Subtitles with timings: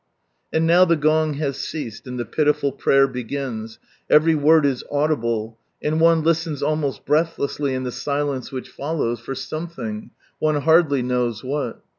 [0.51, 3.77] And now the gong has ceased, and the pitiful prayer begins,
[4.09, 9.35] every word is audible, and one listens almost breathlessly in the silence which follows, for
[9.35, 10.09] some thing,
[10.39, 11.83] one hardly knows what.